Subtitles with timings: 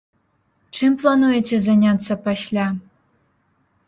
[0.77, 2.65] Чым плануеце заняцца пасля?